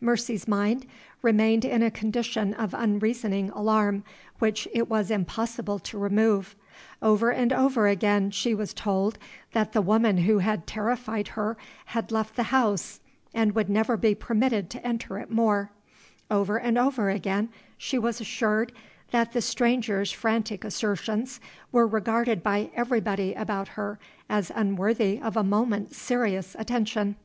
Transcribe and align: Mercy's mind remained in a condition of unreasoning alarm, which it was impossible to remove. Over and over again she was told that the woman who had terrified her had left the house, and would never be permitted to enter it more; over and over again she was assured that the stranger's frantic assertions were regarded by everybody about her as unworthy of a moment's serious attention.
Mercy's 0.00 0.46
mind 0.46 0.86
remained 1.22 1.64
in 1.64 1.82
a 1.82 1.90
condition 1.90 2.54
of 2.54 2.72
unreasoning 2.72 3.50
alarm, 3.50 4.04
which 4.38 4.68
it 4.72 4.88
was 4.88 5.10
impossible 5.10 5.80
to 5.80 5.98
remove. 5.98 6.54
Over 7.02 7.32
and 7.32 7.52
over 7.52 7.88
again 7.88 8.30
she 8.30 8.54
was 8.54 8.72
told 8.72 9.18
that 9.50 9.72
the 9.72 9.82
woman 9.82 10.18
who 10.18 10.38
had 10.38 10.68
terrified 10.68 11.26
her 11.34 11.56
had 11.86 12.12
left 12.12 12.36
the 12.36 12.44
house, 12.54 13.00
and 13.34 13.56
would 13.56 13.68
never 13.68 13.96
be 13.96 14.14
permitted 14.14 14.70
to 14.70 14.86
enter 14.86 15.18
it 15.18 15.32
more; 15.32 15.72
over 16.30 16.58
and 16.60 16.78
over 16.78 17.10
again 17.10 17.48
she 17.76 17.98
was 17.98 18.20
assured 18.20 18.70
that 19.10 19.32
the 19.32 19.42
stranger's 19.42 20.12
frantic 20.12 20.62
assertions 20.62 21.40
were 21.72 21.88
regarded 21.88 22.40
by 22.40 22.70
everybody 22.76 23.34
about 23.34 23.66
her 23.66 23.98
as 24.28 24.52
unworthy 24.54 25.20
of 25.20 25.36
a 25.36 25.42
moment's 25.42 25.96
serious 25.96 26.54
attention. 26.56 27.16